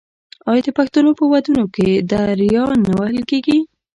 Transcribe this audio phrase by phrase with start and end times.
[0.49, 3.57] آیا د پښتنو په ودونو کې دریا نه وهل کیږي؟